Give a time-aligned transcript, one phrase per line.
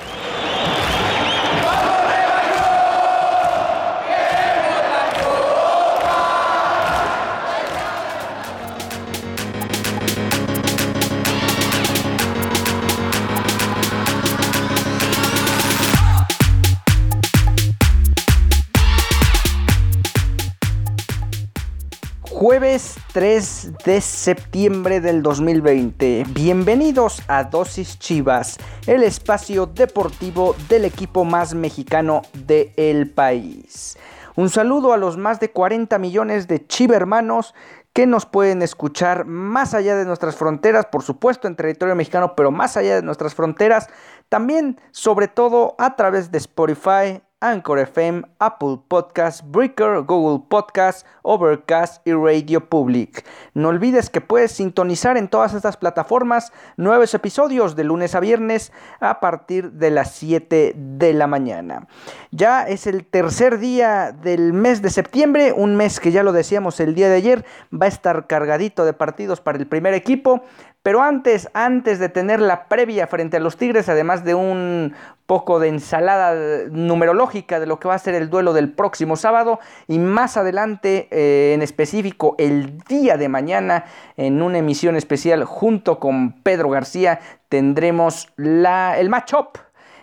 [0.00, 0.81] 何?
[22.44, 26.24] Jueves 3 de septiembre del 2020.
[26.30, 33.96] Bienvenidos a Dosis Chivas, el espacio deportivo del equipo más mexicano del país.
[34.34, 37.54] Un saludo a los más de 40 millones de chivermanos
[37.92, 42.50] que nos pueden escuchar más allá de nuestras fronteras, por supuesto en territorio mexicano, pero
[42.50, 43.88] más allá de nuestras fronteras,
[44.28, 52.06] también sobre todo a través de Spotify, Anchor FM, Apple Podcast, Breaker, Google Podcast, Overcast
[52.06, 53.24] y Radio Public.
[53.52, 58.72] No olvides que puedes sintonizar en todas estas plataformas nuevos episodios de lunes a viernes
[59.00, 61.88] a partir de las 7 de la mañana.
[62.30, 66.78] Ya es el tercer día del mes de septiembre, un mes que ya lo decíamos
[66.78, 70.44] el día de ayer, va a estar cargadito de partidos para el primer equipo.
[70.82, 74.94] Pero antes, antes de tener la previa frente a los Tigres, además de un
[75.26, 79.60] poco de ensalada numerológica de lo que va a ser el duelo del próximo sábado
[79.86, 83.84] y más adelante, eh, en específico el día de mañana,
[84.16, 89.58] en una emisión especial junto con Pedro García, tendremos la, el matchup,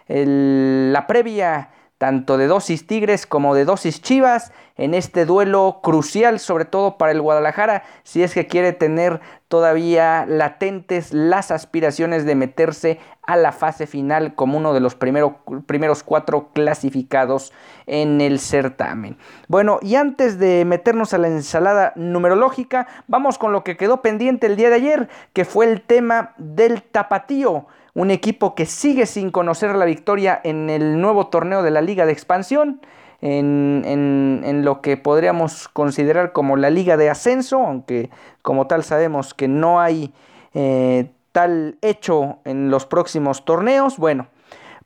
[0.08, 1.70] la previa
[2.00, 7.12] tanto de dosis Tigres como de dosis Chivas en este duelo crucial, sobre todo para
[7.12, 9.20] el Guadalajara, si es que quiere tener
[9.50, 16.04] todavía latentes las aspiraciones de meterse a la fase final como uno de los primeros
[16.04, 17.52] cuatro clasificados
[17.86, 19.18] en el certamen.
[19.50, 24.48] Bueno, y antes de meternos a la ensalada numerológica, vamos con lo que quedó pendiente
[24.48, 29.32] el día de ayer, que fue el tema del tapatío un equipo que sigue sin
[29.32, 32.82] conocer la victoria en el nuevo torneo de la Liga de Expansión,
[33.22, 38.10] en, lo que podríamos considerar como la Liga de Ascenso, aunque
[38.42, 40.14] como tal sabemos que no hay
[40.54, 43.98] eh, tal hecho en los próximos torneos.
[43.98, 44.28] Bueno,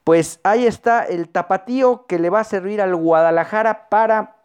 [0.04, 4.36] pues ahí está el tapatío que le va a servir al Guadalajara para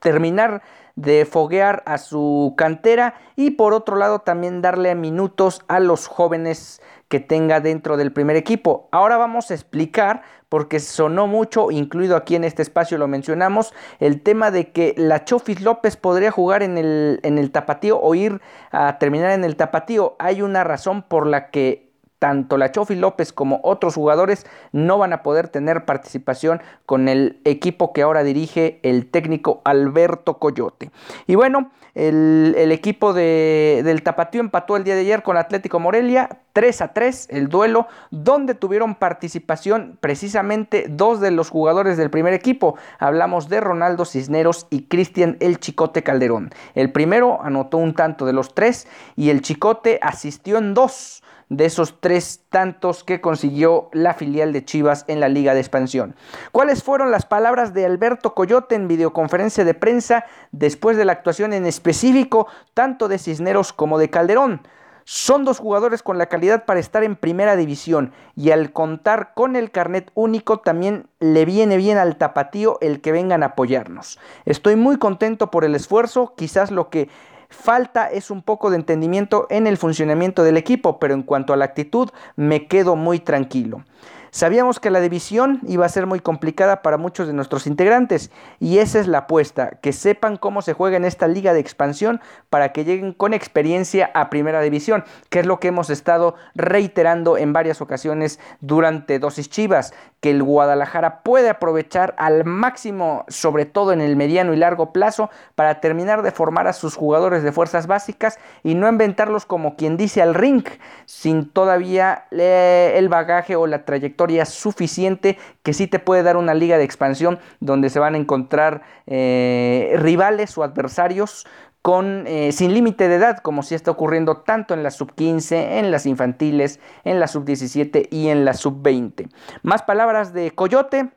[0.00, 0.62] terminar
[0.96, 6.80] de foguear a su cantera y por otro lado también darle minutos a los jóvenes
[7.14, 8.88] que tenga dentro del primer equipo.
[8.90, 14.20] Ahora vamos a explicar, porque sonó mucho, incluido aquí en este espacio lo mencionamos, el
[14.20, 18.40] tema de que la Chofis López podría jugar en el, en el tapatío o ir
[18.72, 20.16] a terminar en el tapatío.
[20.18, 21.83] Hay una razón por la que
[22.24, 27.38] tanto la Chofi López como otros jugadores no van a poder tener participación con el
[27.44, 30.90] equipo que ahora dirige el técnico Alberto Coyote.
[31.26, 36.80] Y bueno, el, equipo del Tapatío empató el día de ayer con Atlético Morelia 3
[36.80, 42.76] a 3 el duelo donde tuvieron participación precisamente dos de los jugadores del primer equipo.
[42.98, 46.50] Hablamos de Ronaldo Cisneros y Cristian El Chicote Calderón.
[46.74, 51.64] El primero anotó un tanto de los tres y el Chicote asistió en dos de
[51.66, 56.16] esos tres tantos que consiguió la filial de Chivas en la Liga de Expansión.
[56.52, 61.52] ¿Cuáles fueron las palabras de Alberto Coyote en videoconferencia de prensa después de la actuación
[61.52, 64.62] en específico tanto de Cisneros como de Calderón?
[65.06, 69.54] Son dos jugadores con la calidad para estar en primera división y al contar con
[69.54, 74.18] el carnet único también le viene bien al tapatío el que vengan a apoyarnos.
[74.46, 77.10] Estoy muy contento por el esfuerzo, quizás lo que
[77.54, 81.56] Falta es un poco de entendimiento en el funcionamiento del equipo, pero en cuanto a
[81.56, 83.84] la actitud me quedo muy tranquilo.
[84.34, 88.78] Sabíamos que la división iba a ser muy complicada para muchos de nuestros integrantes y
[88.78, 92.20] esa es la apuesta, que sepan cómo se juega en esta liga de expansión
[92.50, 97.36] para que lleguen con experiencia a primera división, que es lo que hemos estado reiterando
[97.36, 103.92] en varias ocasiones durante dosis chivas, que el Guadalajara puede aprovechar al máximo, sobre todo
[103.92, 107.86] en el mediano y largo plazo, para terminar de formar a sus jugadores de fuerzas
[107.86, 110.64] básicas y no inventarlos como quien dice al ring,
[111.06, 116.54] sin todavía eh, el bagaje o la trayectoria suficiente que sí te puede dar una
[116.54, 121.46] liga de expansión donde se van a encontrar eh, rivales o adversarios
[121.82, 125.90] con, eh, sin límite de edad, como si está ocurriendo tanto en la sub-15, en
[125.90, 129.28] las infantiles, en la sub-17 y en la sub-20.
[129.62, 131.10] Más palabras de Coyote.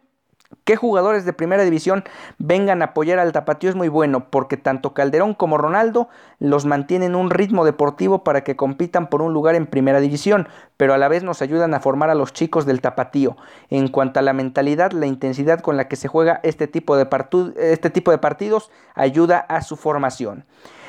[0.64, 2.04] Que jugadores de primera división
[2.38, 6.08] vengan a apoyar al Tapatío es muy bueno, porque tanto Calderón como Ronaldo
[6.40, 10.48] los mantienen un ritmo deportivo para que compitan por un lugar en primera división,
[10.78, 13.36] pero a la vez nos ayudan a formar a los chicos del Tapatío.
[13.70, 17.08] En cuanto a la mentalidad, la intensidad con la que se juega este tipo de,
[17.58, 20.46] este tipo de partidos ayuda a su formación.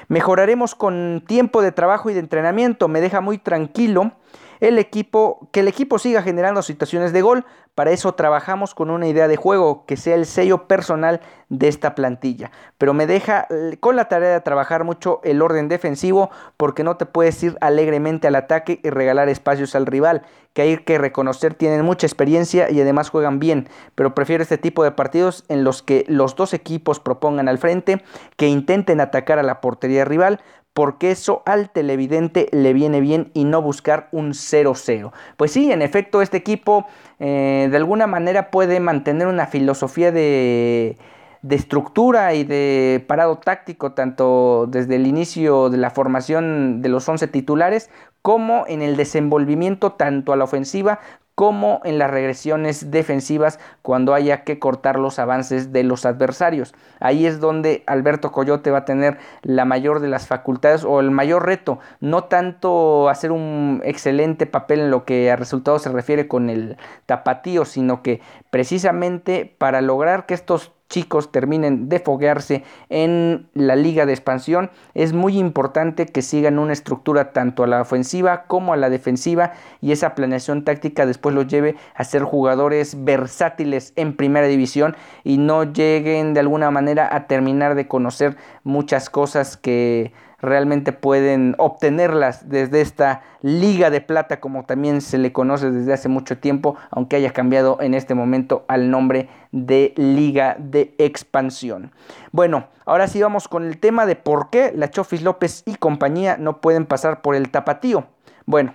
[0.09, 4.13] Mejoraremos con tiempo de trabajo y de entrenamiento, me deja muy tranquilo
[4.61, 7.45] el equipo, que el equipo siga generando situaciones de gol.
[7.75, 11.95] Para eso trabajamos con una idea de juego que sea el sello personal de esta
[11.95, 12.51] plantilla.
[12.77, 16.97] Pero me deja eh, con la tarea de trabajar mucho el orden defensivo porque no
[16.97, 20.23] te puedes ir alegremente al ataque y regalar espacios al rival,
[20.55, 23.69] que hay que reconocer tienen mucha experiencia y además juegan bien.
[23.95, 28.03] Pero prefiero este tipo de partidos en los que los dos equipos propongan al frente,
[28.37, 30.41] que intenten atacar a la portería rival
[30.79, 35.11] porque eso al televidente le viene bien y no buscar un 0-0.
[35.37, 36.87] Pues sí, en efecto, este equipo
[37.19, 40.97] eh, de alguna manera puede mantener una filosofía de,
[41.43, 47.09] de estructura y de parado táctico, tanto desde el inicio de la formación de los
[47.09, 47.91] 11 titulares,
[48.23, 51.01] como en el desenvolvimiento tanto a la ofensiva
[51.39, 56.75] como en las regresiones defensivas cuando haya que cortar los avances de los adversarios.
[56.99, 61.13] Ahí es donde Alberto Coyote va a tener la mayor de las facultades o el
[61.13, 66.27] mayor reto, no tanto hacer un excelente papel en lo que a resultados se refiere
[66.27, 66.77] con el
[67.07, 68.21] tapatío, sino que
[68.51, 75.13] precisamente para lograr que estos chicos terminen de foguearse en la liga de expansión, es
[75.13, 79.93] muy importante que sigan una estructura tanto a la ofensiva como a la defensiva y
[79.93, 85.65] esa planeación táctica después los lleve a ser jugadores versátiles en primera división y no
[85.65, 92.81] lleguen de alguna manera a terminar de conocer muchas cosas que realmente pueden obtenerlas desde
[92.81, 97.33] esta liga de plata como también se le conoce desde hace mucho tiempo, aunque haya
[97.33, 101.93] cambiado en este momento al nombre de liga de expansión.
[102.33, 106.37] Bueno, ahora sí vamos con el tema de por qué la Chofis López y compañía
[106.37, 108.07] no pueden pasar por el tapatío.
[108.47, 108.75] Bueno,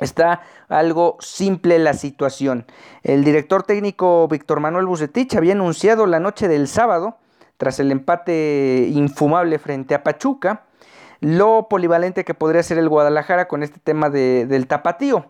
[0.00, 2.66] Está algo simple la situación.
[3.02, 7.16] El director técnico Víctor Manuel Bucetich había anunciado la noche del sábado,
[7.56, 10.67] tras el empate infumable frente a Pachuca,
[11.20, 15.26] lo polivalente que podría ser el Guadalajara con este tema del tapatío.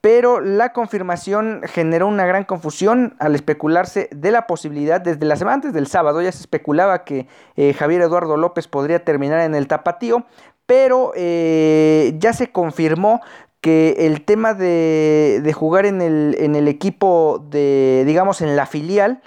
[0.00, 5.56] Pero la confirmación generó una gran confusión al especularse de la posibilidad, desde la semana
[5.56, 7.26] antes del sábado ya se especulaba que
[7.56, 10.24] eh, Javier Eduardo López podría terminar en el tapatío,
[10.66, 13.20] pero eh, ya se confirmó
[13.60, 18.66] que el tema de, de jugar en el, en el equipo de, digamos, en la
[18.66, 19.20] filial,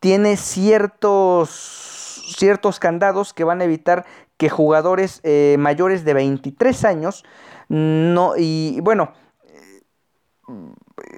[0.00, 4.04] tiene ciertos, ciertos candados que van a evitar
[4.38, 7.24] que jugadores eh, mayores de 23 años
[7.68, 9.12] no y bueno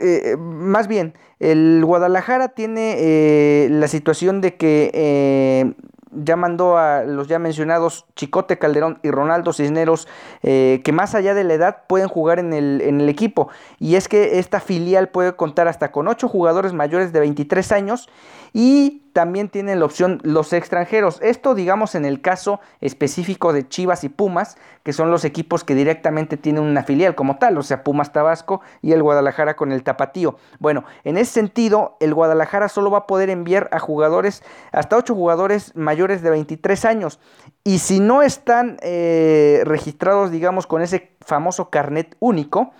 [0.01, 5.75] eh, más bien el Guadalajara tiene la situación de que
[6.13, 10.09] ya mandó a los ya mencionados Chicote Calderón y Ronaldo Cisneros,
[10.43, 13.49] eh, que más allá de la edad pueden jugar en el, en el, equipo.
[13.79, 18.09] Y es que esta filial puede contar hasta con 8 jugadores mayores de 23 años
[18.53, 21.19] y también tienen la opción los extranjeros.
[21.23, 25.75] Esto digamos en el caso específico de Chivas y Pumas, que son los equipos que
[25.75, 29.83] directamente tienen una filial como tal, o sea, Pumas Tabasco y el Guadalajara con el
[29.83, 30.37] Tapatío.
[30.59, 35.15] Bueno, en ese sentido, el Guadalajara solo va a poder enviar a jugadores, hasta 8
[35.15, 37.21] jugadores mayores de 23 años.
[37.65, 42.73] Y si no están eh, registrados, digamos, con ese famoso carnet único,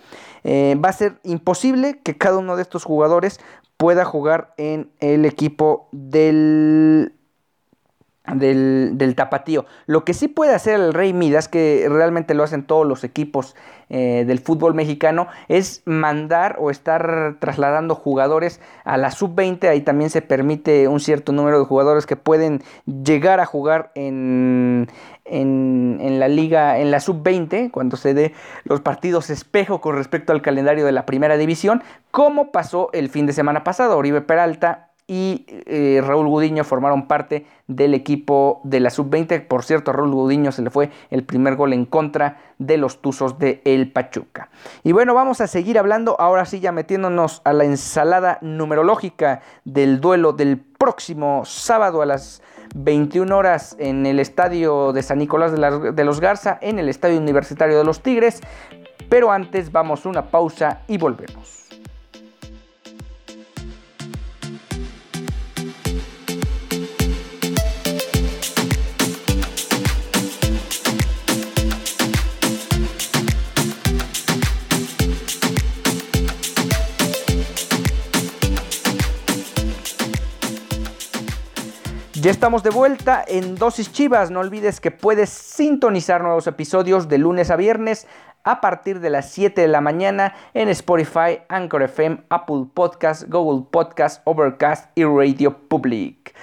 [0.43, 3.39] eh, va a ser imposible que cada uno de estos jugadores
[3.81, 7.15] pueda jugar en el equipo del
[8.27, 9.65] del, tapatío.
[9.87, 13.55] Lo que sí puede hacer el Rey Midas, que realmente lo hacen todos los equipos
[13.89, 19.67] eh, del fútbol mexicano, es mandar o estar trasladando jugadores a la sub-20.
[19.67, 24.87] Ahí también se permite un cierto número de jugadores que pueden llegar a jugar en,
[25.25, 28.33] en, en la liga, en la sub-20, cuando se dé
[28.65, 33.25] los partidos espejo con respecto al calendario de la primera división, como pasó el fin
[33.25, 33.97] de semana pasado.
[33.97, 39.45] Oribe Peralta y eh, Raúl Gudiño formaron parte del equipo de la sub-20.
[39.47, 43.01] Por cierto, a Raúl Gudiño se le fue el primer gol en contra de los
[43.01, 44.49] Tuzos de El Pachuca.
[44.83, 49.99] Y bueno, vamos a seguir hablando, ahora sí ya metiéndonos a la ensalada numerológica del
[49.99, 52.41] duelo del próximo sábado a las
[52.75, 57.17] 21 horas en el estadio de San Nicolás de, de los Garza, en el estadio
[57.17, 58.41] universitario de los Tigres.
[59.09, 61.70] Pero antes vamos a una pausa y volvemos.
[82.21, 84.29] Ya estamos de vuelta en Dosis Chivas.
[84.29, 88.05] No olvides que puedes sintonizar nuevos episodios de lunes a viernes
[88.43, 93.65] a partir de las 7 de la mañana en Spotify, Anchor FM, Apple Podcast, Google
[93.71, 96.35] Podcast, Overcast y Radio Public.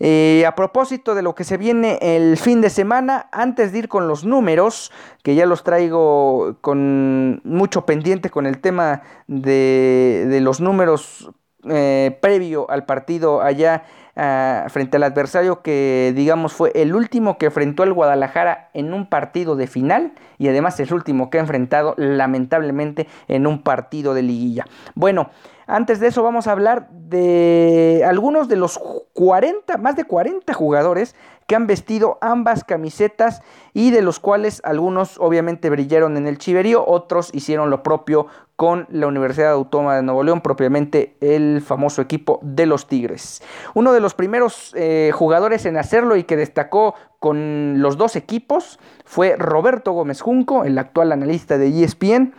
[0.00, 3.88] Eh, a propósito de lo que se viene el fin de semana, antes de ir
[3.88, 10.42] con los números, que ya los traigo con mucho pendiente con el tema de, de
[10.42, 11.32] los números
[11.68, 13.84] eh, previo al partido allá
[14.16, 19.08] ah, frente al adversario que digamos fue el último que enfrentó al Guadalajara en un
[19.08, 24.22] partido de final y además el último que ha enfrentado lamentablemente en un partido de
[24.22, 24.64] liguilla.
[24.94, 25.30] Bueno,
[25.66, 28.80] antes de eso vamos a hablar de algunos de los
[29.12, 31.14] 40, más de 40 jugadores
[31.46, 33.42] que han vestido ambas camisetas
[33.72, 38.26] y de los cuales algunos obviamente brillaron en el chiverío, otros hicieron lo propio
[38.62, 43.42] con la Universidad Autónoma de Nuevo León, propiamente el famoso equipo de los Tigres.
[43.74, 48.78] Uno de los primeros eh, jugadores en hacerlo y que destacó con los dos equipos
[49.04, 52.34] fue Roberto Gómez Junco, el actual analista de ESPN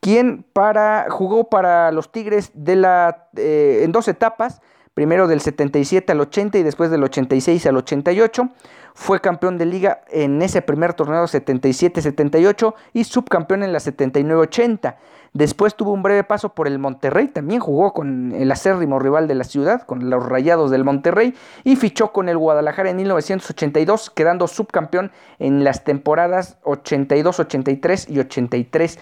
[0.00, 4.62] quien para, jugó para los Tigres de la, eh, en dos etapas,
[4.94, 8.48] primero del 77 al 80 y después del 86 al 88.
[8.94, 14.96] Fue campeón de liga en ese primer torneo 77-78 y subcampeón en la 79-80.
[15.36, 19.34] Después tuvo un breve paso por el Monterrey, también jugó con el acérrimo rival de
[19.34, 24.48] la ciudad, con los Rayados del Monterrey, y fichó con el Guadalajara en 1982, quedando
[24.48, 28.98] subcampeón en las temporadas 82-83 y 83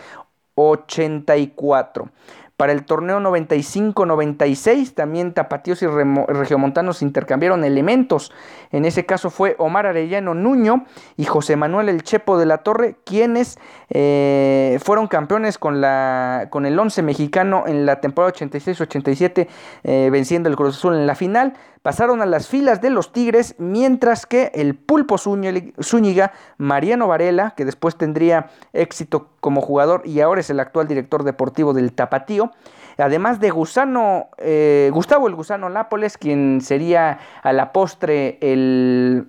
[0.56, 2.08] 84.
[2.56, 8.30] Para el torneo 95-96 también Tapatíos y Regiomontanos intercambiaron elementos.
[8.70, 10.84] En ese caso fue Omar Arellano Nuño
[11.16, 13.58] y José Manuel El Chepo de la Torre, quienes
[13.90, 19.48] eh, fueron campeones con, la, con el 11 mexicano en la temporada 86-87,
[19.82, 23.56] eh, venciendo el Cruz Azul en la final pasaron a las filas de los Tigres,
[23.58, 30.40] mientras que el Pulpo Zúñiga, Mariano Varela, que después tendría éxito como jugador y ahora
[30.40, 32.52] es el actual director deportivo del Tapatío,
[32.96, 39.28] además de Gusano, eh, Gustavo el Gusano Nápoles, quien sería a la postre el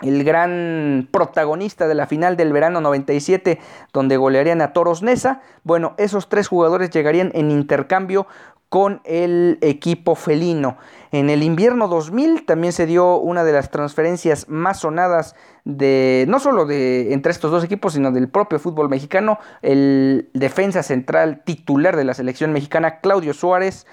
[0.00, 3.58] el gran protagonista de la final del verano 97,
[3.92, 5.40] donde golearían a Toros Nesa.
[5.64, 8.28] Bueno, esos tres jugadores llegarían en intercambio
[8.68, 10.76] con el equipo felino.
[11.10, 15.34] En el invierno 2000 también se dio una de las transferencias más sonadas
[15.64, 20.82] de no solo de entre estos dos equipos, sino del propio fútbol mexicano, el defensa
[20.82, 23.86] central titular de la selección mexicana Claudio Suárez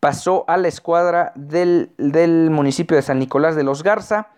[0.00, 4.28] pasó a la escuadra del, del municipio de San Nicolás de los Garza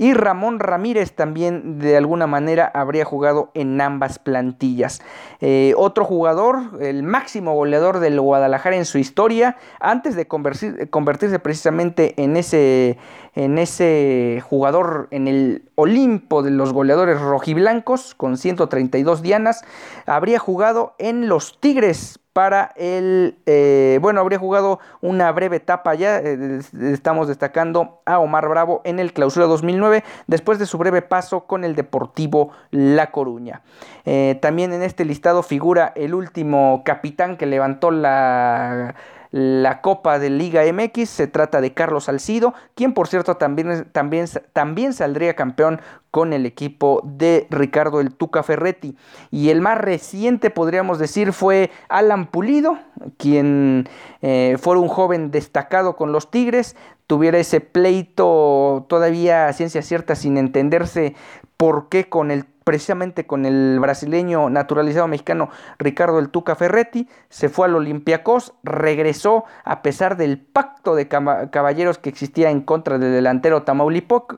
[0.00, 5.02] y Ramón Ramírez también de alguna manera habría jugado en ambas plantillas.
[5.42, 12.14] Eh, otro jugador, el máximo goleador del Guadalajara en su historia, antes de convertirse precisamente
[12.16, 12.96] en ese,
[13.34, 19.64] en ese jugador en el Olimpo de los goleadores rojiblancos con 132 dianas,
[20.06, 26.18] habría jugado en los Tigres para el, eh, bueno, habría jugado una breve etapa ya,
[26.18, 31.46] eh, estamos destacando a Omar Bravo en el clausura 2009, después de su breve paso
[31.46, 33.62] con el Deportivo La Coruña.
[34.04, 38.94] Eh, también en este listado figura el último capitán que levantó la
[39.30, 41.08] la Copa de Liga MX.
[41.08, 46.44] Se trata de Carlos Salcido, quien por cierto también, también, también saldría campeón con el
[46.44, 48.96] equipo de Ricardo el Tuca Ferretti.
[49.30, 52.78] Y el más reciente, podríamos decir, fue Alan Pulido,
[53.16, 53.88] quien
[54.22, 60.14] eh, fue un joven destacado con los Tigres, tuviera ese pleito todavía a ciencia cierta
[60.14, 61.14] sin entenderse
[61.56, 67.48] por qué con el precisamente con el brasileño naturalizado mexicano Ricardo el Tuca Ferretti, se
[67.48, 73.12] fue al Olympiacos, regresó a pesar del pacto de caballeros que existía en contra del
[73.12, 73.64] delantero,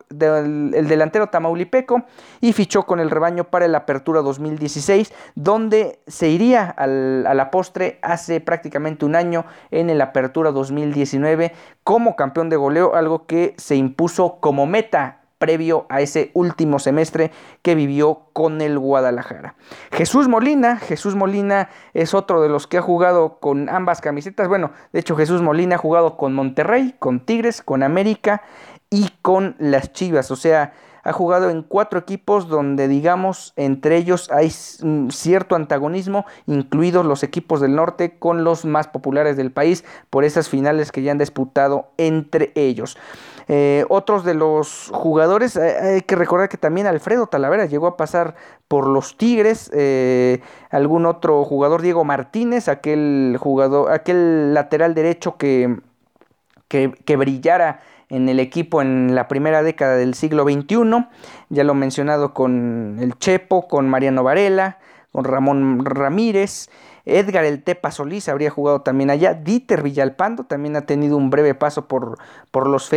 [0.09, 2.05] del, delantero tamaulipeco
[2.41, 7.99] y fichó con el rebaño para la Apertura 2016, donde se iría a la postre
[8.01, 11.53] hace prácticamente un año en el Apertura 2019
[11.85, 17.33] como campeón de goleo, algo que se impuso como meta previo a ese último semestre
[17.63, 19.57] que vivió con el Guadalajara.
[19.91, 24.47] Jesús Molina, Jesús Molina es otro de los que ha jugado con ambas camisetas.
[24.47, 28.43] Bueno, de hecho Jesús Molina ha jugado con Monterrey, con Tigres, con América
[28.89, 30.31] y con las Chivas.
[30.31, 34.51] O sea, ha jugado en cuatro equipos donde digamos entre ellos hay
[35.11, 40.49] cierto antagonismo, incluidos los equipos del norte con los más populares del país por esas
[40.49, 42.97] finales que ya han disputado entre ellos.
[43.49, 47.97] Eh, otros de los jugadores, eh, hay que recordar que también Alfredo Talavera llegó a
[47.97, 48.35] pasar
[48.69, 55.79] por los Tigres, eh, algún otro jugador, Diego Martínez, aquel jugador, aquel lateral derecho que,
[56.69, 61.07] que, que brillara en el equipo en la primera década del siglo XXI.
[61.49, 64.79] Ya lo mencionado con el Chepo, con Mariano Varela,
[65.13, 66.69] con Ramón Ramírez.
[67.05, 69.35] Edgar El Tepa Solís habría jugado también allá.
[69.35, 72.19] Dieter Villalpando también ha tenido un breve paso por,
[72.51, 72.91] por, los,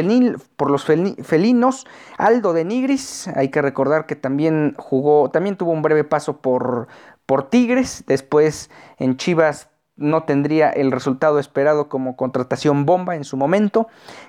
[0.56, 1.88] por los felinos.
[2.18, 6.88] Aldo de Nigris, hay que recordar que también jugó, también tuvo un breve paso por,
[7.26, 8.04] por Tigres.
[8.08, 13.88] Después en Chivas no tendría el resultado esperado como contratación bomba en su momento.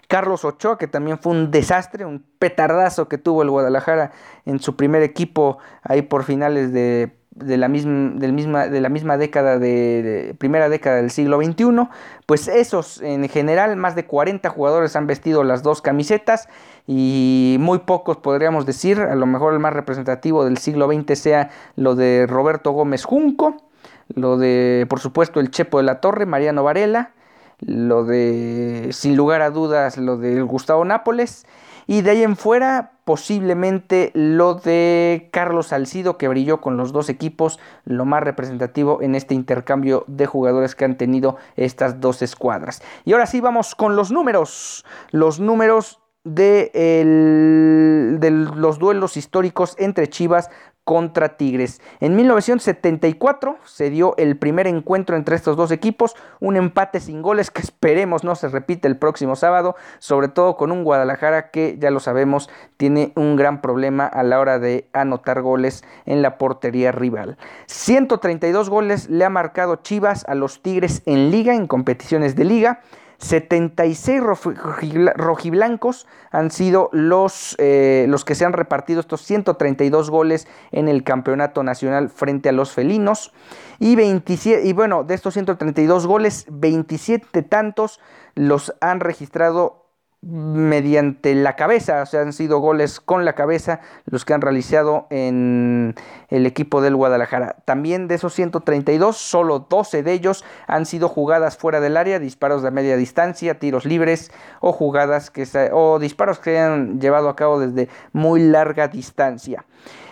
[0.08, 4.12] Carlos Ochoa, que también fue un desastre, un petardazo que tuvo el Guadalajara
[4.44, 9.16] en su primer equipo ahí por finales de, la, misma, del misma, de la misma
[9.16, 11.88] década, de, primera década del siglo XXI.
[12.26, 16.48] Pues esos, en general, más de 40 jugadores han vestido las dos camisetas
[16.86, 21.50] y muy pocos podríamos decir, a lo mejor el más representativo del siglo XX sea
[21.74, 23.56] lo de Roberto Gómez Junco
[24.14, 27.10] lo de, por supuesto, el Chepo de la Torre, Mariano Varela,
[27.60, 31.46] lo de, sin lugar a dudas, lo de Gustavo Nápoles,
[31.86, 37.08] y de ahí en fuera, posiblemente lo de Carlos Salcido, que brilló con los dos
[37.08, 42.82] equipos, lo más representativo en este intercambio de jugadores que han tenido estas dos escuadras.
[43.04, 44.84] Y ahora sí, vamos con los números.
[45.12, 46.72] Los números de,
[48.20, 50.50] de, los duelos históricos entre Chivas
[50.86, 51.80] contra Tigres.
[51.98, 57.50] En 1974 se dio el primer encuentro entre estos dos equipos, un empate sin goles
[57.50, 61.90] que esperemos no se repite el próximo sábado, sobre todo con un Guadalajara que ya
[61.90, 66.92] lo sabemos tiene un gran problema a la hora de anotar goles en la portería
[66.92, 67.36] rival.
[67.66, 72.80] 132 goles le ha marcado Chivas a los Tigres en liga, en competiciones de liga.
[73.18, 74.20] 76
[75.14, 81.02] rojiblancos han sido los, eh, los que se han repartido estos 132 goles en el
[81.02, 83.32] campeonato nacional frente a los felinos.
[83.78, 88.00] Y, 27, y bueno, de estos 132 goles, 27 tantos
[88.34, 89.85] los han registrado
[90.22, 95.06] mediante la cabeza, o sea, han sido goles con la cabeza los que han realizado
[95.10, 95.94] en
[96.28, 97.56] el equipo del Guadalajara.
[97.64, 102.62] También de esos 132, solo 12 de ellos han sido jugadas fuera del área, disparos
[102.62, 107.60] de media distancia, tiros libres o jugadas que o disparos que han llevado a cabo
[107.60, 109.64] desde muy larga distancia.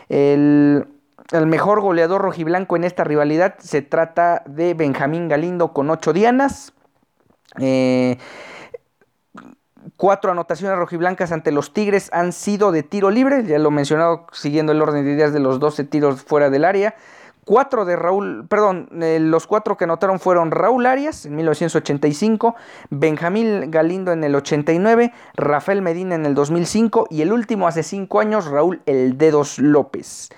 [0.09, 0.87] El,
[1.33, 6.73] el mejor goleador rojiblanco en esta rivalidad se trata de Benjamín Galindo con 8 dianas.
[7.59, 8.19] Eh,
[9.97, 14.27] Cuatro anotaciones rojiblancas ante los Tigres han sido de tiro libre, ya lo he mencionado
[14.33, 16.95] siguiendo el orden de ideas de los 12 tiros fuera del área.
[17.45, 22.55] Cuatro de Raúl, perdón, eh, los cuatro que anotaron fueron Raúl Arias en 1985,
[22.89, 28.21] Benjamín Galindo en el 89, Rafael Medina en el 2005 y el último hace cinco
[28.21, 30.31] años, Raúl El Dedos López.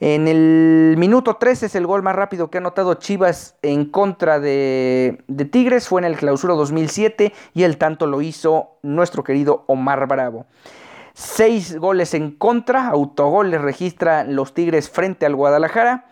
[0.00, 4.40] En el minuto 13 es el gol más rápido que ha anotado Chivas en contra
[4.40, 5.88] de, Tigres.
[5.88, 10.46] Fue en el clausura 2007 y el tanto lo hizo nuestro querido Omar Bravo.
[11.14, 16.04] Seis goles en contra, autogoles registra los Tigres frente al Guadalajara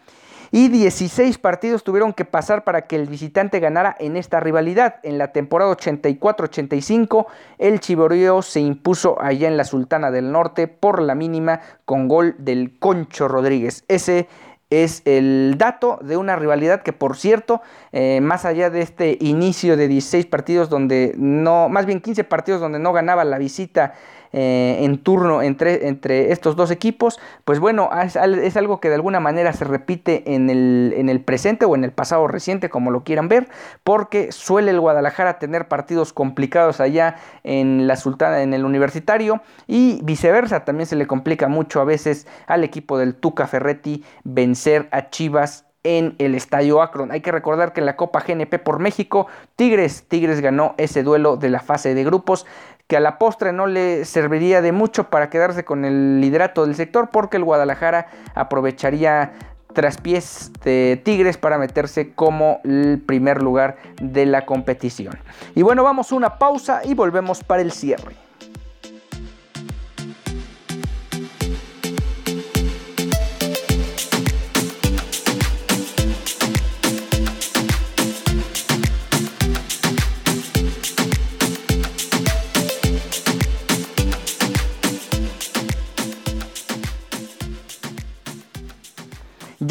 [0.55, 5.01] y 16 partidos tuvieron que pasar para que el visitante ganara en esta rivalidad.
[5.03, 7.27] En la temporada 84-85,
[7.59, 12.37] el Chivorío se impuso allá en la Sultana del Norte por la mínima con gol
[12.39, 13.83] del Concho Rodríguez.
[13.89, 14.29] Ese
[14.71, 19.77] es el dato de una rivalidad que, por cierto, eh, más allá de este inicio
[19.77, 23.95] de 16 partidos donde no, más bien 15 partidos donde no ganaba la visita
[24.37, 29.21] eh, en turno entre, entre estos dos equipos, pues bueno, es, algo que de alguna
[29.21, 33.05] manera se repite en el, en el presente o en el pasado reciente, como lo
[33.05, 33.47] quieran ver,
[33.85, 40.01] porque suele el Guadalajara tener partidos complicados allá en la Sultana, en el universitario, y
[40.03, 45.11] viceversa, también se le complica mucho a veces al equipo del Tuca Ferretti vencer a
[45.11, 47.13] Chivas en el Estadio Akron.
[47.13, 51.37] Hay que recordar que en la Copa GNP por México, Tigres, Tigres ganó ese duelo
[51.37, 52.47] de la fase de grupos
[52.87, 56.75] que a la postre no le serviría de mucho para quedarse con el liderato del
[56.75, 59.33] sector porque el Guadalajara aprovecharía
[59.73, 65.19] traspiés de Tigres para meterse como el primer lugar de la competición.
[65.55, 68.24] Y bueno, vamos a una pausa y volvemos para el cierre.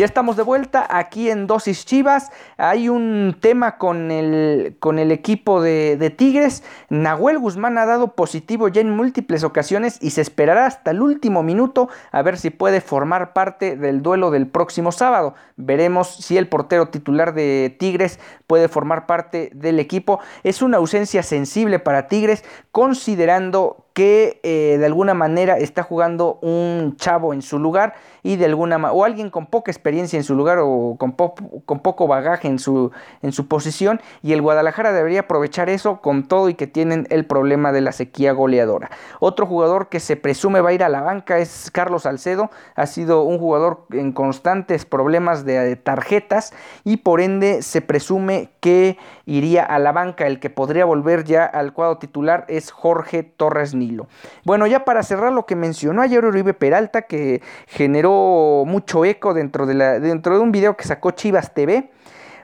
[0.03, 2.29] Ya estamos de vuelta aquí en Dosis Chivas.
[2.57, 6.61] Hay un tema con el, con el equipo de, Tigres.
[6.89, 11.41] Nahuel Guzmán ha dado positivo ya en múltiples ocasiones y se esperará hasta el último
[11.41, 15.35] minuto a ver si puede formar parte del duelo del próximo sábado.
[15.55, 20.19] Veremos si el portero titular de Tigres puede formar parte del equipo.
[20.43, 26.95] Es una ausencia sensible para Tigres considerando que eh, de alguna manera está jugando un
[26.97, 30.57] chavo en su lugar y de alguna o alguien con poca experiencia en su lugar
[30.61, 36.01] o con, poco bagaje en su, en su posición y el Guadalajara debería aprovechar eso
[36.01, 38.89] con todo y que tienen el problema de la sequía goleadora.
[39.19, 42.87] Otro jugador que se presume va a ir a la banca es Carlos Salcedo, ha
[42.87, 46.53] sido un jugador en constantes problemas de tarjetas
[46.83, 51.45] y por ende se presume que iría a la banca, el que podría volver ya
[51.45, 53.73] al cuadro titular es Jorge Torres
[54.43, 59.65] Bueno, ya para cerrar lo que mencionó ayer Uribe Peralta que generó mucho eco dentro
[59.65, 61.91] de, dentro de un video que sacó Chivas TV.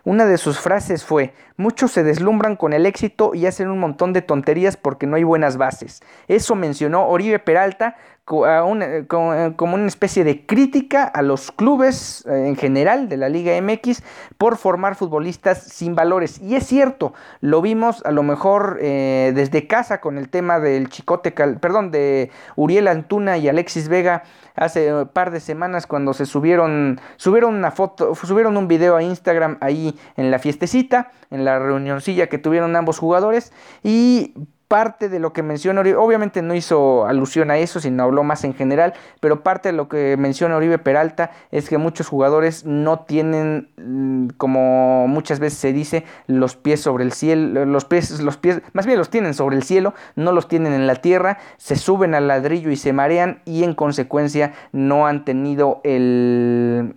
[0.05, 4.13] Una de sus frases fue, muchos se deslumbran con el éxito y hacen un montón
[4.13, 6.01] de tonterías porque no hay buenas bases.
[6.27, 7.97] Eso mencionó Oribe Peralta
[8.31, 13.59] eh, como una especie de crítica a los clubes eh, en general de la Liga
[13.59, 14.03] MX
[14.37, 16.39] por formar futbolistas sin valores.
[16.39, 20.89] Y es cierto, lo vimos a lo mejor eh, desde casa con el tema del
[20.89, 24.23] Chicote, perdón, de Uriel Antuna y Alexis Vega
[24.55, 29.01] hace un par de semanas cuando se subieron, subieron una foto, subieron un video a
[29.01, 33.53] Instagram ahí en la fiestecita, en la reunioncilla que tuvieron ambos jugadores.
[33.83, 34.33] Y
[34.69, 38.43] parte de lo que menciona Oribe, obviamente no hizo alusión a eso, sino habló más
[38.43, 42.99] en general, pero parte de lo que menciona Oribe Peralta es que muchos jugadores no
[42.99, 48.37] tienen, mm, como muchas veces se dice, los pies sobre el cielo, los pies, los
[48.37, 51.75] pies, más bien los tienen sobre el cielo, no los tienen en la tierra, se
[51.75, 56.95] suben al ladrillo y se marean y en consecuencia no han tenido el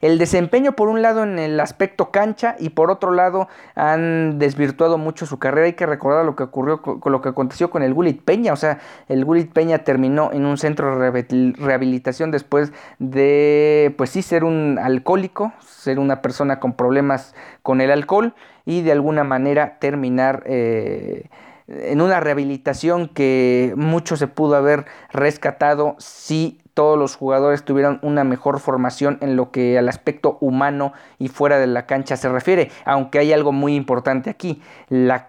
[0.00, 4.98] el desempeño por un lado en el aspecto cancha y por otro lado han desvirtuado
[4.98, 5.66] mucho su carrera.
[5.66, 8.52] Hay que recordar lo que ocurrió con, lo que aconteció con el Gulit Peña.
[8.52, 14.22] O sea, el Gulit Peña terminó en un centro de rehabilitación después de, pues sí,
[14.22, 19.78] ser un alcohólico, ser una persona con problemas con el alcohol y de alguna manera
[19.78, 20.42] terminar...
[20.46, 21.28] Eh,
[21.68, 28.22] en una rehabilitación que mucho se pudo haber rescatado si todos los jugadores tuvieran una
[28.22, 32.70] mejor formación en lo que al aspecto humano y fuera de la cancha se refiere.
[32.84, 35.26] Aunque hay algo muy importante aquí, la,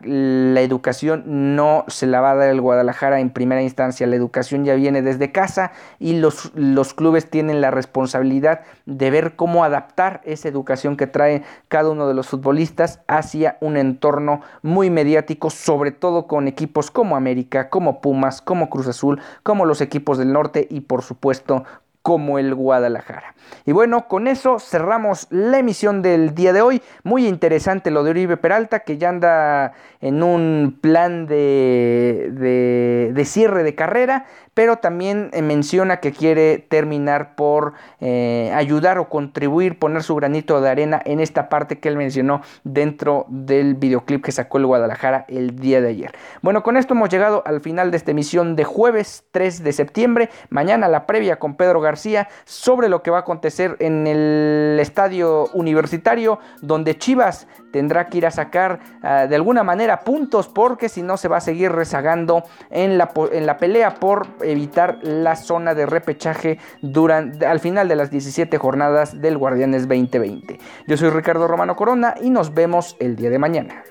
[0.62, 1.24] educación
[1.56, 5.02] no se la va a dar el Guadalajara en primera instancia, la educación ya viene
[5.02, 10.98] desde casa y los, los clubes tienen la responsabilidad de ver cómo adaptar esa educación
[10.98, 16.48] que trae cada uno de los futbolistas hacia un entorno muy mediático, sobre todo con
[16.48, 21.02] equipos como América, como Pumas, como Cruz Azul, como los equipos del norte y por
[21.02, 21.66] supuesto ですと
[22.02, 23.36] como el Guadalajara.
[23.66, 26.82] Y bueno, con eso cerramos la emisión del día de hoy.
[27.04, 33.64] Muy interesante lo de Uribe Peralta, que ya anda en un plan de, de, cierre
[33.64, 40.04] de carrera, pero también eh, menciona que quiere terminar por eh, ayudar o contribuir, poner
[40.04, 44.58] su granito de arena en esta parte que él mencionó dentro del videoclip que sacó
[44.58, 46.12] el Guadalajara el día de ayer.
[46.42, 50.30] Bueno, con esto hemos llegado al final de esta emisión de jueves 3 de septiembre.
[50.50, 51.89] Mañana la previa con Pedro García
[52.46, 58.26] sobre lo que va a acontecer en el estadio universitario, donde Chivas tendrá que ir
[58.26, 62.44] a sacar ah, de alguna manera puntos, porque si no se va a seguir rezagando
[62.70, 67.96] en la, en la pelea por evitar la zona de repechaje durante, al final de
[67.96, 70.60] las 17 jornadas del Guardianes 2020.
[70.88, 73.84] Yo soy Ricardo Romano Corona y nos vemos el día de mañana.